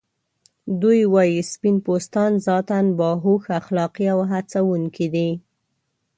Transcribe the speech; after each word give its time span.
دوی 0.81 1.01
وايي 1.13 1.41
سپین 1.51 1.75
پوستان 1.85 2.31
ذاتاً 2.47 2.79
باهوښ، 2.97 3.43
اخلاقی 3.59 4.05
او 4.13 4.19
هڅونکي 4.31 5.07
دي. 5.13 5.29